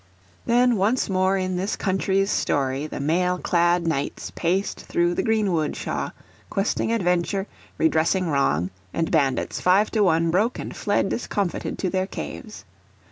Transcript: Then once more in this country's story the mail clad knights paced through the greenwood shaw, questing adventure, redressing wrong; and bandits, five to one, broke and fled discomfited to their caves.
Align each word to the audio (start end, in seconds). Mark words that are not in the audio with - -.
Then 0.47 0.77
once 0.77 1.11
more 1.11 1.37
in 1.37 1.57
this 1.57 1.75
country's 1.75 2.31
story 2.31 2.87
the 2.87 2.99
mail 2.99 3.37
clad 3.37 3.85
knights 3.85 4.31
paced 4.31 4.79
through 4.79 5.13
the 5.13 5.21
greenwood 5.21 5.75
shaw, 5.75 6.09
questing 6.49 6.91
adventure, 6.91 7.45
redressing 7.77 8.27
wrong; 8.27 8.71
and 8.95 9.11
bandits, 9.11 9.61
five 9.61 9.91
to 9.91 10.01
one, 10.01 10.31
broke 10.31 10.57
and 10.57 10.75
fled 10.75 11.09
discomfited 11.09 11.77
to 11.77 11.91
their 11.91 12.07
caves. 12.07 12.65